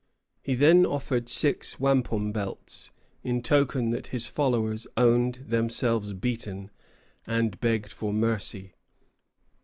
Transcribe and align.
He 0.41 0.55
then 0.55 0.83
offered 0.83 1.29
six 1.29 1.79
wampum 1.79 2.31
belts, 2.31 2.89
in 3.23 3.43
token 3.43 3.91
that 3.91 4.07
his 4.07 4.25
followers 4.25 4.87
owned 4.97 5.45
themselves 5.47 6.13
beaten, 6.13 6.71
and 7.27 7.59
begged 7.59 7.91
for 7.91 8.11
mercy. 8.11 8.73